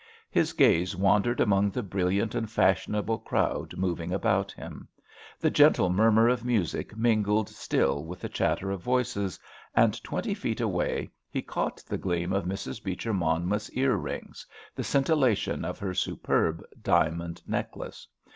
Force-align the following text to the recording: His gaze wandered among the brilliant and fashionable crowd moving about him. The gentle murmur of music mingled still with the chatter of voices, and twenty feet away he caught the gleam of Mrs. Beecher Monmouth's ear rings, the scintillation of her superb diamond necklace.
His 0.31 0.51
gaze 0.53 0.95
wandered 0.95 1.39
among 1.39 1.69
the 1.69 1.83
brilliant 1.83 2.33
and 2.33 2.49
fashionable 2.49 3.19
crowd 3.19 3.77
moving 3.77 4.11
about 4.11 4.51
him. 4.51 4.87
The 5.39 5.51
gentle 5.51 5.91
murmur 5.91 6.27
of 6.27 6.43
music 6.43 6.97
mingled 6.97 7.49
still 7.49 8.03
with 8.03 8.21
the 8.21 8.27
chatter 8.27 8.71
of 8.71 8.81
voices, 8.81 9.39
and 9.75 10.03
twenty 10.03 10.33
feet 10.33 10.59
away 10.59 11.11
he 11.29 11.43
caught 11.43 11.83
the 11.87 11.99
gleam 11.99 12.33
of 12.33 12.45
Mrs. 12.45 12.81
Beecher 12.83 13.13
Monmouth's 13.13 13.69
ear 13.73 13.93
rings, 13.95 14.43
the 14.73 14.83
scintillation 14.83 15.63
of 15.63 15.77
her 15.77 15.93
superb 15.93 16.63
diamond 16.81 17.43
necklace. 17.47 18.07